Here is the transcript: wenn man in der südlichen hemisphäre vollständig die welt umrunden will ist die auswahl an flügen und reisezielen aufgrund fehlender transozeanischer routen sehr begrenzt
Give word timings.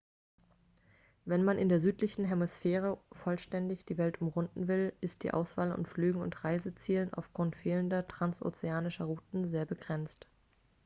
wenn 1.25 1.43
man 1.43 1.59
in 1.59 1.69
der 1.69 1.79
südlichen 1.79 2.25
hemisphäre 2.25 2.97
vollständig 3.11 3.85
die 3.85 3.99
welt 3.99 4.19
umrunden 4.19 4.67
will 4.67 4.93
ist 4.99 5.21
die 5.21 5.31
auswahl 5.31 5.71
an 5.71 5.85
flügen 5.85 6.21
und 6.23 6.43
reisezielen 6.43 7.13
aufgrund 7.13 7.55
fehlender 7.55 8.07
transozeanischer 8.07 9.05
routen 9.05 9.47
sehr 9.47 9.67
begrenzt 9.67 10.25